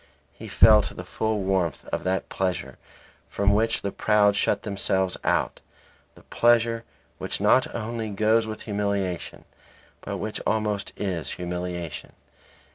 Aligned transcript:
He 0.33 0.47
felt 0.47 0.95
the 0.97 1.03
full 1.05 1.43
warmth 1.43 1.85
of 1.89 2.03
that 2.05 2.27
pleasure 2.27 2.79
from 3.29 3.53
which 3.53 3.83
the 3.83 3.91
proud 3.91 4.35
shut 4.35 4.63
themselves 4.63 5.15
out; 5.23 5.59
the 6.15 6.23
pleasure 6.23 6.85
which 7.19 7.39
not 7.39 7.75
only 7.75 8.09
goes 8.09 8.47
with 8.47 8.61
humiliation, 8.63 9.45
but 10.03 10.17
which 10.17 10.41
almost 10.47 10.91
is 10.97 11.33
humiliation. 11.33 12.13